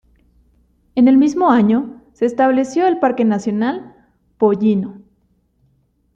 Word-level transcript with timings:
En 0.95 1.07
el 1.07 1.15
mismo 1.19 1.51
año 1.51 2.01
se 2.13 2.25
estableció 2.25 2.87
el 2.87 2.97
Parque 2.97 3.23
nacional 3.23 3.95
Pollino. 4.39 5.03